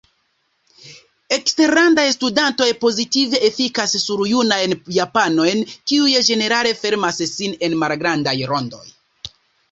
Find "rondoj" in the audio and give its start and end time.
8.53-8.83